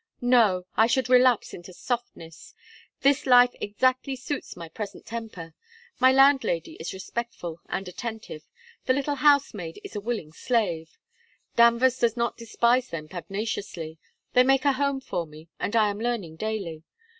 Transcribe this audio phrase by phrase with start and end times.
[0.19, 0.65] 'No!
[0.75, 2.55] I should relapse into softness.
[3.01, 5.53] This life exactly suits my present temper.
[5.99, 8.41] My landlady is respectful and attentive;
[8.87, 10.97] the little housemaid is a willing slave;
[11.55, 13.99] Danvers does not despise them pugnaciously;
[14.33, 16.81] they make a home for me, and I am learning daily.